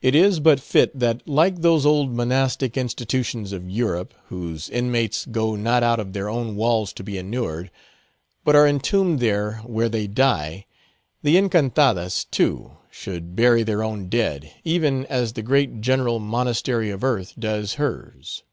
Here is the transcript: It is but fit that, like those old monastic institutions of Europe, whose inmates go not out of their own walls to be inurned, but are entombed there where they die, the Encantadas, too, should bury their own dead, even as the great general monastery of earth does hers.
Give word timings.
It 0.00 0.14
is 0.14 0.38
but 0.38 0.60
fit 0.60 0.96
that, 0.96 1.28
like 1.28 1.56
those 1.56 1.84
old 1.84 2.14
monastic 2.14 2.76
institutions 2.76 3.50
of 3.52 3.68
Europe, 3.68 4.14
whose 4.28 4.68
inmates 4.70 5.26
go 5.26 5.56
not 5.56 5.82
out 5.82 5.98
of 5.98 6.12
their 6.12 6.28
own 6.28 6.54
walls 6.54 6.92
to 6.92 7.02
be 7.02 7.18
inurned, 7.18 7.68
but 8.44 8.54
are 8.54 8.64
entombed 8.64 9.18
there 9.18 9.54
where 9.66 9.88
they 9.88 10.06
die, 10.06 10.66
the 11.24 11.36
Encantadas, 11.36 12.26
too, 12.30 12.76
should 12.92 13.34
bury 13.34 13.64
their 13.64 13.82
own 13.82 14.08
dead, 14.08 14.52
even 14.62 15.04
as 15.06 15.32
the 15.32 15.42
great 15.42 15.80
general 15.80 16.20
monastery 16.20 16.90
of 16.90 17.02
earth 17.02 17.34
does 17.36 17.74
hers. 17.74 18.44